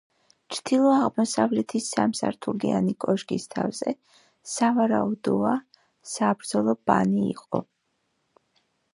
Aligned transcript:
ჩრდილო-აღმოსავლეთის 0.53 1.89
სამსართულიანი 1.97 2.93
კოშკის 3.05 3.45
თავზე, 3.55 3.93
სავარაუდოა, 4.53 5.51
საბრძოლო 6.13 6.75
ბანი 6.89 7.27
იყო. 7.35 7.61